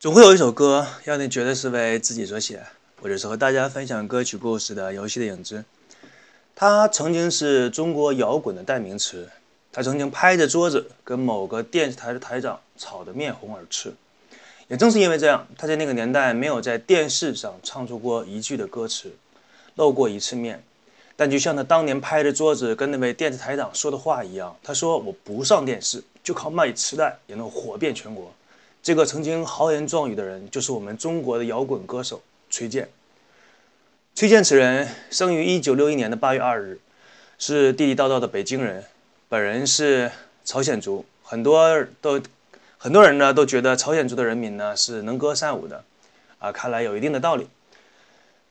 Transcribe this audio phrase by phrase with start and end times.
[0.00, 2.64] 总会有一首歌让你觉得是为自己所写。
[3.02, 5.58] 或者是和大家分享歌曲故事的《游戏的影子》。
[6.56, 9.28] 它曾经是中国摇滚的代名词。
[9.70, 13.92] 他曾经拍着桌子跟某个电视台的台长吵得面红耳赤。
[14.68, 19.12] 也正是因为这样，他在那个年代没有在电视上唱出过一句的歌词，
[19.74, 20.64] 露过一次面。
[21.14, 28.32] 但就像他当年拍着桌子跟那位电视台长说的话一样，他说：“我不上电视，就靠卖磁带也能火遍全国。”
[28.82, 32.88] 这个曾经豪言壮语的人，就是我们中国的摇滚歌手崔健。
[34.14, 36.80] 崔健此人生于一九六一年的八月二日，
[37.38, 38.82] 是地地道道的北京人，
[39.28, 40.10] 本人是
[40.46, 41.04] 朝鲜族。
[41.22, 42.20] 很多都
[42.78, 45.84] 很多人呢都觉得朝鲜族的人民呢是能歌善舞的，
[46.38, 47.46] 啊，看来有一定的道理。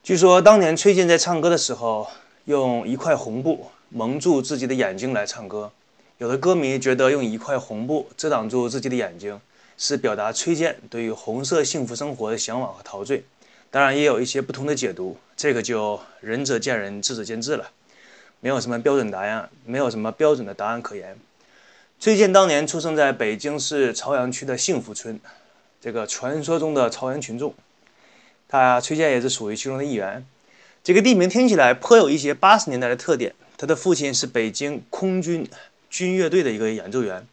[0.04, 2.08] 据说当年崔健在唱歌的时候，
[2.46, 5.72] 用一块红布蒙住自己的眼睛来唱歌。
[6.20, 9.42] 有的歌迷觉得用一块红布遮挡住自己的眼睛。
[9.82, 13.24] 是表达崔健对于红色幸福生活的向往和陶醉，
[13.72, 17.72] 当然也有一些不同的解读，这个就仁者见仁，智者见智了，
[18.42, 21.18] 没有什么标准答案，没有什么标准的答案可言。
[21.98, 25.18] 崔健当年出生在北京市朝阳区的幸福村，
[25.80, 27.56] 这个传说中的朝阳群众，
[28.50, 30.26] 他崔健也是属于其中的一员。
[30.84, 33.34] 这个地名听起来颇有一些八十年代的特点。
[33.58, 35.48] 他的父亲是北京空军
[35.90, 37.26] 军乐队的一个演奏员。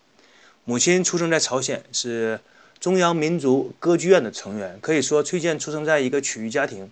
[0.69, 2.41] 母亲出生在朝鲜，是
[2.81, 4.77] 中央民族歌剧院的成员。
[4.81, 6.91] 可以说，崔健出生在一个曲艺家庭。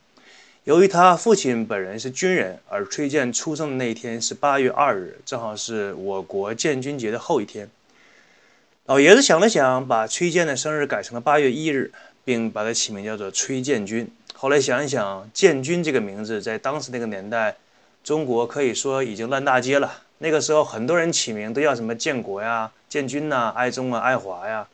[0.62, 7.69] 由于他父亲本人是军人，而崔健出生的那一天是八月二日，正好是我国建军节的后一天。
[8.86, 11.91] 老爷子想了想，把崔健的生日改成了八月一日，
[12.25, 14.08] 并把他起名叫做崔建军。
[14.34, 17.56] 后来想一想，建军这个名字在当时那个年代，
[18.05, 20.04] 中国可以说已经烂大街了。
[20.19, 22.70] 那个时候，很多人起名都叫什么建国呀。
[22.89, 24.69] 建军呐，爱忠啊，爱华呀。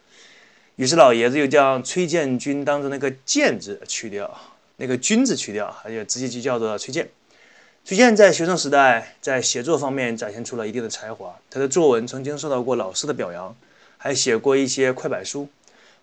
[0.76, 4.30] 于是老爷子又将崔建军当中那个“建”字去掉，
[4.76, 7.08] 那个“军”字去掉，而且直接就叫做崔健。
[7.84, 13.56] 崔健在学生时代在写作方面展现出了一定的才华，他的作文曾经受到过老师的表扬，
[13.96, 15.48] 还写过一些快板书。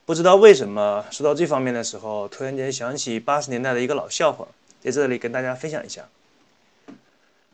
[0.06, 4.48] 不知道为什么说到这方面的时候，突然间想起八十年代的一个老笑话，
[4.82, 6.08] 在这里跟大家分享一下。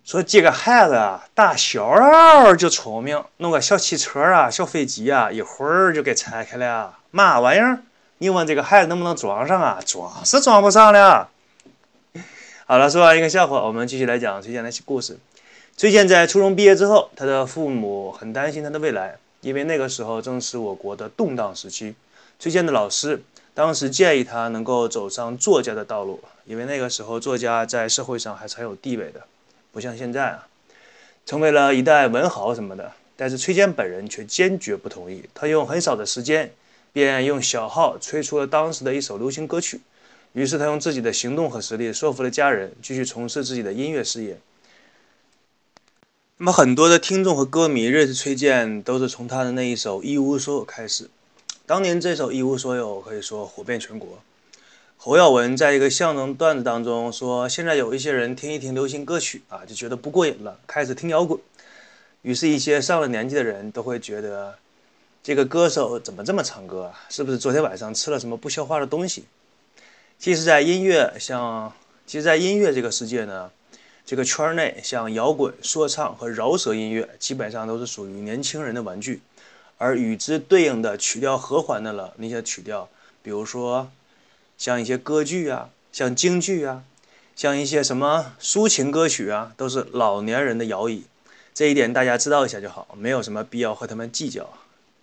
[0.06, 6.98] 说这个孩子啊，打小就聪明，弄个小汽车啊、小飞机啊，一会儿就给拆开了。
[7.12, 7.80] 嘛玩意儿？
[8.18, 9.80] 你问这个孩子能不能装上啊？
[9.86, 11.30] 装是装不上了。
[12.66, 15.18] 好了，说完一个笑话，我们继续来讲崔健的故事。
[15.78, 21.96] 崔健在初中毕业之后，他的父母很担心他的未来，因为那个时候正是我国的动荡时期。
[22.40, 29.22] 崔健的老师当时建议他能够走上作家的道路，因为那个时候作家在社会上还是很有地位的。
[29.74, 30.48] 不像现在啊，
[31.26, 32.94] 成为了一代文豪什么的。
[33.18, 35.24] 但是崔健本人却坚决不同意。
[35.34, 36.54] 他用很少的时间，
[36.92, 39.82] 便用小号吹出了当时的一首流行歌曲。
[40.34, 44.40] 于是他用自己的行动和实力说服了家人，继续从事自己的音乐事业。
[46.38, 51.10] 那么很多的听众和歌迷认识崔健，都是从他的那一首《一无所有》开始。
[51.68, 54.20] 当年这首《一无所有》可以说火遍全国。
[54.98, 61.38] 侯耀文在一个相声段子当中说：“现在有一些人听一听流行歌曲啊，就觉得不过瘾了，开始听摇滚。
[62.22, 64.58] 于是，一些上了年纪的人都会觉得，
[65.22, 67.04] 这个歌手怎么这么唱歌啊？
[67.10, 69.26] 是不是昨天晚上吃了什么不消化的东西？”
[70.18, 71.74] 其实，在音乐像，
[72.08, 73.52] 其实，在音乐这个世界呢，
[74.06, 79.20] 这个圈内，像摇滚、说唱和饶舌音乐，基本上都是属于年轻人的玩具。
[79.78, 82.88] 而与之对应的曲调和缓的了那些曲调，
[83.22, 83.92] 比如说。
[84.58, 86.84] 像一些歌剧啊，像京剧啊，
[87.36, 91.04] 像一些什么抒情歌曲啊，都是老年人的摇椅。
[91.54, 94.50] 这一点大家知道一下就好，没有什么必要和他们计较。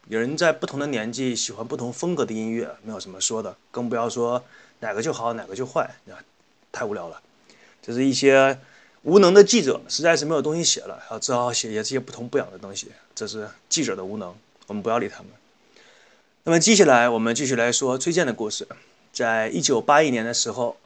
[0.08, 4.42] 有人在不同的年纪喜欢不同风格的音乐，没有什么说的，更不要说
[4.80, 6.18] 哪个就好，哪个就坏啊，
[6.72, 7.20] 太无聊了。
[7.80, 8.58] 这是一些
[9.02, 12.88] 无能的记者，实在是没有东西写了，要只好写一些这些不痛不痒的东西。
[13.14, 14.34] 这是记者的无能，
[14.66, 15.28] 我们不要理他们。
[16.42, 18.66] 那么接下来我们继续来说崔健的故事。
[19.12, 20.76] 在一九八一年的时候，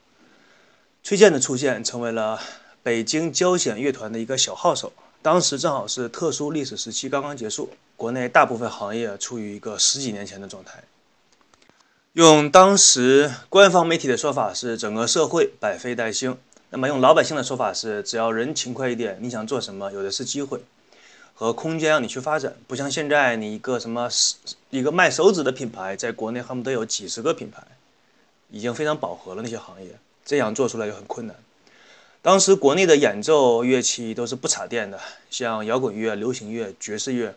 [1.03, 2.41] 崔健的出现成为了
[2.83, 4.93] 北京交响乐团的一个小号手。
[5.23, 10.85] 当时正好是特殊历史时期刚刚结束，国内大部分行业处于一个十几年前的状态。
[12.13, 16.37] 用当时官方媒体的说法是，整个社会百废待兴。
[16.71, 20.61] 那么用老百姓的说法是，只要人勤快一点，你想做什么，有的是机会
[21.35, 22.55] 和空间让你去发展。
[22.67, 24.09] 不像现在，你一个什么
[24.71, 27.63] 一个卖手指的品牌，在国内恨不得有几十个品牌。
[28.55, 29.91] 已经非常饱和了，那些行业
[30.25, 31.35] 这样做出来就很困难。
[32.23, 37.35] 当时国内的演奏乐器都是不插电的，像摇滚乐、流行乐、爵士乐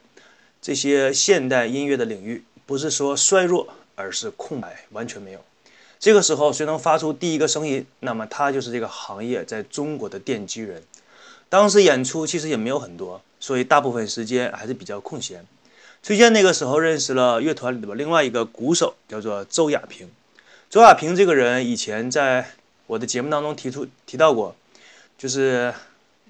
[0.62, 5.40] 这些现代音乐的领域，不是说衰弱，而是空白，完全没有。
[6.00, 10.84] 这个时候谁能发出第一个声音，那么他就是这个行业在中国的奠基人。
[11.50, 15.44] 当时演出其实也没有很多，所以大部分时间还是比较空闲。
[16.04, 20.08] 崔健那个时候认识了乐团里的另外一个鼓手，叫做周亚平。
[20.70, 22.46] 周亚平这个人以前在
[22.88, 24.54] 我的节目当中提出提到过，
[25.18, 25.74] 就是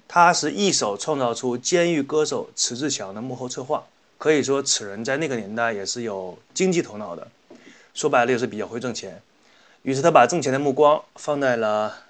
[0.06, 3.84] 他是一手创造出监狱歌手迟志强的幕后策划，
[4.16, 7.26] 可以说此人在那个年代也是有经济头脑的，
[7.94, 9.20] 说白了也是比较会挣钱。
[9.82, 12.04] 于是他把挣钱的目光放在了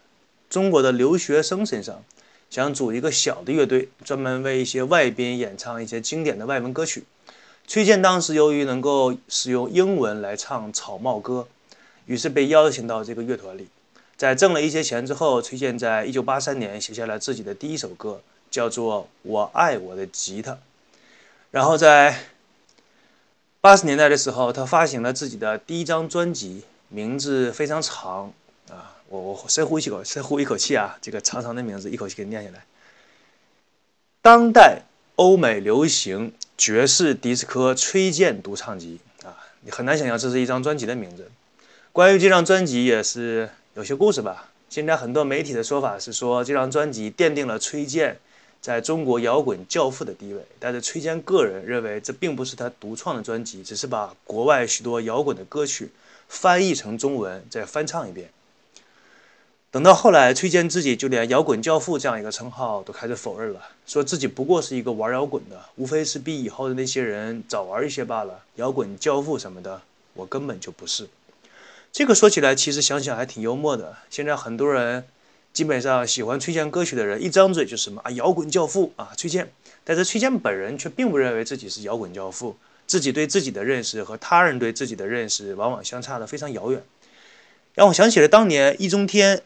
[0.51, 2.05] 中国的留学生身上。
[2.51, 7.05] 想组一个小的乐队，专门为一些外宾演唱一些经典的外文歌曲。
[7.67, 11.47] 崔健当时由于能够使用英文来唱草帽歌，
[12.09, 13.69] 于是被邀请到这个乐团里。
[14.17, 18.21] 在挣了一些钱之后，崔健在一九八三年写下了自己的第一首歌，
[18.51, 20.53] 叫做《我爱我的吉他》。
[21.53, 22.19] 然后在
[23.61, 28.33] 八十年代的时候，他发行了自己的第一张专辑，名字非常长
[28.69, 28.97] 啊。
[29.09, 30.99] 我我深呼一口，深呼一口气啊！
[31.01, 32.65] 这个长长的名字，一口气给念下来。
[34.21, 34.83] 当代
[35.15, 41.31] 欧美流行爵士迪斯科崔健独唱集啊，你很难想象这是一张专辑的名字。
[41.99, 44.53] 关于这张专辑也是有些故事吧。
[44.71, 48.17] 现在很多媒体的说法是说，这张专辑奠定了崔健
[48.61, 50.41] 在中国摇滚教父的地位。
[50.61, 55.91] 但是崔健个人认为，这并不是他独创的专辑，只是把国外许多摇滚的歌曲
[56.29, 58.31] 翻译成中文再翻唱一遍。
[59.73, 68.41] 等到后来，崔健自己就连“摇滚教父”这样一个称号都开始否认了，说自己不过是一个玩摇滚的，无非是比以后的那些人早玩一些罢了。
[68.55, 69.83] 摇滚教父什么的，
[70.15, 71.09] 我根本就不是。
[71.93, 73.97] 这个说起来，其实想想还挺幽默的。
[74.09, 75.05] 现在很多人
[75.53, 79.51] 基本上喜欢崔健歌曲的人，一张嘴就是什么啊，摇滚教父啊，崔健。
[79.85, 82.57] 但是崔健本人却并不认为自己是摇滚教父，
[82.87, 86.83] 自己对自己的认识和他人对自己的认识往往相差的非常遥远，
[87.75, 89.43] 让我想起了当年易中天。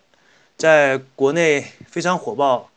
[0.59, 2.71] 在国内非常火爆，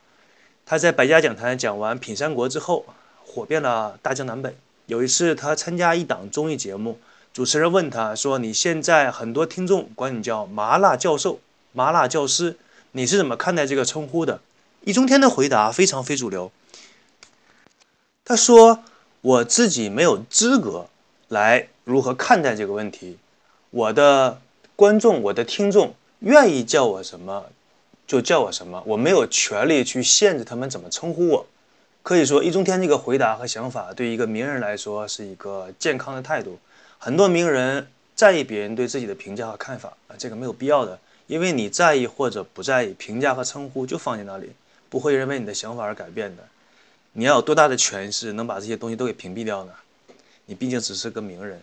[0.65, 2.85] 他在百家讲坛讲完《品三国》之后，
[3.23, 4.55] 火遍了大江南北。
[4.87, 6.97] 有一次，他参加一档综艺节目，
[7.35, 11.41] 主持人问他说：“你现在很多听众管你叫麻辣教授、
[11.73, 12.55] 麻辣教师，
[12.93, 14.39] 你是怎么看待这个称呼的？”
[14.85, 16.49] 易中天的回答非常非主流，
[18.23, 18.85] 他说
[19.19, 20.87] ：“我自己没有资格
[21.27, 23.17] 来如何看待这个问题，
[23.69, 24.39] 我的
[24.77, 27.47] 观众、我的听众愿意叫我什么。”
[28.07, 31.45] 就叫我什么，我没有权利去限制他们怎么称呼我。
[32.01, 36.59] 可以说，易中天这个回答和想法，对一个名人来说是一个健康的态度。
[37.05, 44.49] 很多名人在意别人对自己的评价和看法啊，这个没有必要的，因为你在意或者不在意，评价和称呼就放在那里，
[44.89, 46.41] 不会因为你的想法而改变的。
[47.13, 49.73] 你要有多大的权势，能把这些东西都给屏蔽掉呢？
[50.47, 51.61] 你毕竟只是个名人。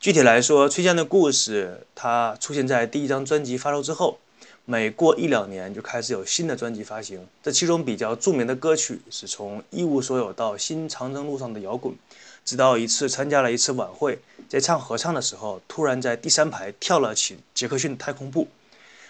[0.00, 4.18] 具体来说，崔健的故事，他出现在第一张专辑发售之后。
[4.66, 11.94] 每过一两年就开始有新的专辑发行，这其中比较著名的歌曲是从一无所有到新长征路上的摇滚，
[12.44, 14.18] 直到一次参加了一次晚会，
[14.48, 18.48] 在唱合唱的时候，突然在第三排跳了起杰克逊太空步。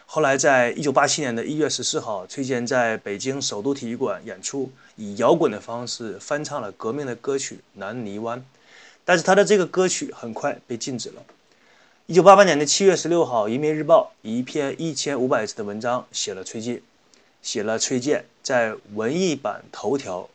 [0.06, 8.38] 后来在一九八七年的一月十四号，崔健在北京首都体育馆演出，以摇滚的方式翻唱了革命的歌曲《南泥湾》，
[9.04, 11.22] 但是他的这个歌曲很快被禁止了。
[12.06, 16.82] 一九八八年的七月十六号，《人民日报》以一篇一千五百字的文章写了崔健，
[17.42, 20.28] 写了崔健在文艺版头条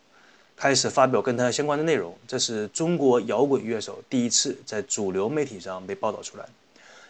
[0.60, 2.14] 开始发表跟他相关的内容。
[2.28, 6.46] 这是中国摇滚乐手第一次在主流媒体上被报道出来。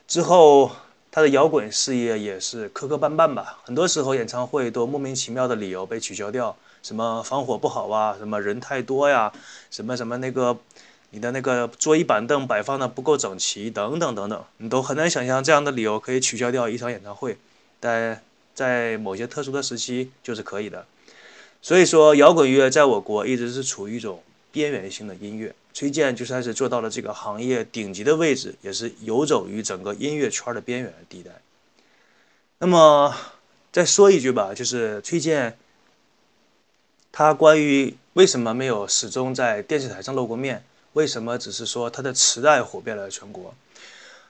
[0.08, 0.70] 之后，
[1.10, 3.58] 他的摇滚事业也是磕磕绊绊吧。
[3.66, 9.34] 很多时候，演唱会都莫名其妙的理由被取消掉，什么防火不好啊，什么人太多呀，
[9.72, 10.56] 什么什么那个。
[11.12, 17.36] 你的那个桌椅板凳摆放的不够整齐，等等等等，你都很难想象这样的理由可以取消掉一场演唱会，
[17.80, 18.22] 但
[18.54, 20.86] 在某些特殊的时期就是可以的。
[21.62, 25.54] 所以说，摇滚乐在我国一直是处于一种边缘性的音乐。
[25.74, 31.32] 崔健就算是做到了这个行业顶级的位置，也是游走于整个音乐圈的边缘地带。
[32.58, 33.16] 那么
[33.72, 35.58] 再说一句吧，就是崔健，
[37.12, 40.64] 他关于为什么没有始终在电视台上露过面？
[40.94, 43.54] 为什么只是说他的磁带火遍了全国？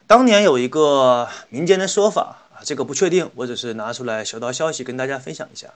[0.06, 5.74] 当年有一个民间的说法啊，这个不确定，我只是拿出来小道消息跟大家分享一下。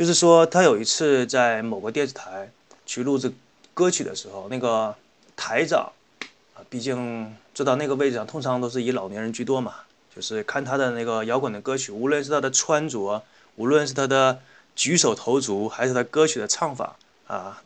[0.00, 2.50] 就是说他有一次在某个电视台
[2.86, 3.30] 去录制
[3.74, 4.94] 歌曲的时候，那个
[5.36, 5.92] 台长
[6.54, 9.74] 啊，毕竟坐到那个位置上，通常都是以老年人居多嘛，
[10.16, 13.22] 就是看他的那个摇滚的歌曲，无论是他的穿着，
[13.56, 14.40] 无论是他的
[14.74, 17.62] 举手投足，还是他歌曲的唱法啊。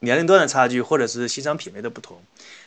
[0.00, 2.20] 年龄段的差距，或者是欣赏品味的不同，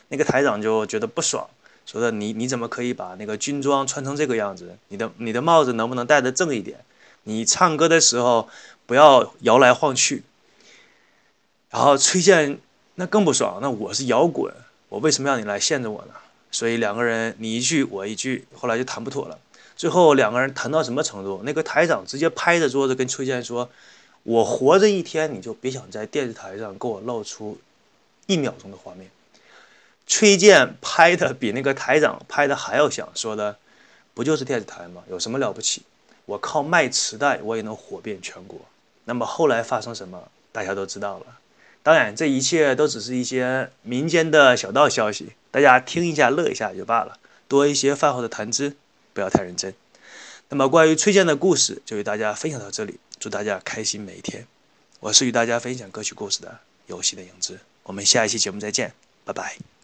[0.08, 1.46] 那个台长就觉得不爽，
[1.84, 4.74] 说的你你怎么可以把那个军装穿成这个样子？
[4.88, 6.82] 你的你的帽子能不能戴得正一点？
[7.24, 8.48] 你唱歌的时候
[8.86, 10.22] 不要摇来晃去。
[11.70, 12.58] 然后崔健
[12.96, 14.52] 那更不爽，那我是摇滚，
[14.88, 16.14] 我为什么让你来限制我呢？
[16.50, 19.38] 所以两个人你一句我一句，后来就谈不妥了。
[19.76, 21.42] 最后两个人谈到什么程度？
[21.44, 23.70] 那个台长直接拍着桌子跟崔健说
[24.24, 27.56] ：“我活着一天，你就别想在电视台上给我露出
[28.26, 29.08] 一秒钟的画面。”
[30.06, 33.56] 崔健拍的比那个台长拍的还要响，说的
[34.12, 35.04] 不就是电视台吗？
[35.08, 35.82] 有什么了不起？
[36.30, 38.60] 我靠卖磁带我也能火遍全国。
[39.04, 41.26] 那么后来发生什么，大家都知道了。
[41.82, 47.18] 当然，这一切都只是一些民间的小道消息，大家听一下乐一下就罢了，
[47.48, 48.76] 多一些饭后的谈资，
[49.12, 49.74] 不要太认真。
[50.50, 54.46] 那么关于崔健的故事就与大家分享到这里，祝大家开心每一天。
[55.00, 58.92] 我是与大家分享歌曲故事的游戏的影子，我们下一期节目再见，
[59.24, 59.79] 拜拜。